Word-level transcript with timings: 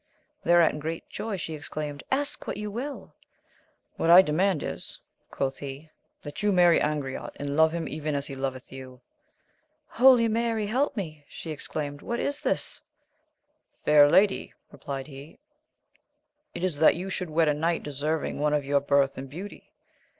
Thereat 0.43 0.73
in 0.73 0.79
great 0.79 1.07
joy 1.11 1.37
she 1.37 1.53
exclaimed, 1.53 2.01
ask 2.09 2.47
what 2.47 2.57
you 2.57 2.71
will! 2.71 3.13
What 3.97 4.09
I 4.09 4.23
demand 4.23 4.63
is, 4.63 4.99
quoth 5.29 5.59
he, 5.59 5.91
that 6.23 6.41
you 6.41 6.51
marry 6.51 6.79
Angriote, 6.79 7.35
and 7.35 7.55
,love 7.55 7.71
him 7.71 7.87
even 7.87 8.15
as 8.15 8.25
he 8.25 8.33
loveth 8.33 8.71
you. 8.71 8.99
Holy 9.89 10.27
Mary, 10.27 10.65
help 10.65 10.97
me! 10.97 11.23
she 11.29 11.51
ex 11.51 11.67
claimed: 11.67 12.01
what 12.01 12.19
is 12.19 12.41
this? 12.41 12.81
Fair 13.85 14.09
lady, 14.09 14.55
replied 14.71 15.05
he, 15.05 15.37
it 16.55 16.63
is 16.63 16.77
that 16.77 16.95
you 16.95 17.11
should 17.11 17.29
wed 17.29 17.47
a 17.47 17.53
knight 17.53 17.83
deserving 17.83 18.39
one 18.39 18.55
of 18.55 18.65
your 18.65 18.79
birth 18.81 19.19
and 19.19 19.29
beauty. 19.29 19.71